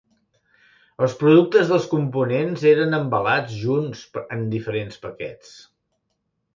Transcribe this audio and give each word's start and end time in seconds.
Els 1.07 1.13
productes 1.19 1.69
dels 1.73 1.85
components 1.91 2.65
eren 2.73 2.99
embalats 3.01 3.61
junts 3.67 4.05
en 4.39 4.45
diferents 4.59 5.03
paquets. 5.09 5.57